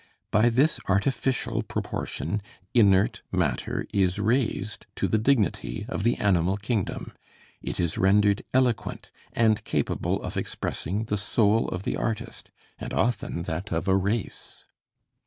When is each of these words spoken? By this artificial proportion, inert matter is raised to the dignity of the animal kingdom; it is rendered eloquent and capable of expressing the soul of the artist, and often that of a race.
By 0.31 0.49
this 0.49 0.79
artificial 0.87 1.61
proportion, 1.61 2.41
inert 2.73 3.21
matter 3.31 3.85
is 3.93 4.17
raised 4.17 4.87
to 4.95 5.07
the 5.07 5.19
dignity 5.19 5.85
of 5.87 6.01
the 6.01 6.15
animal 6.17 6.57
kingdom; 6.57 7.11
it 7.61 7.79
is 7.79 7.99
rendered 7.99 8.41
eloquent 8.51 9.11
and 9.31 9.63
capable 9.63 10.19
of 10.23 10.37
expressing 10.37 11.03
the 11.03 11.17
soul 11.17 11.67
of 11.69 11.83
the 11.83 11.97
artist, 11.97 12.49
and 12.79 12.91
often 12.95 13.43
that 13.43 13.71
of 13.71 13.87
a 13.87 13.95
race. 13.95 14.65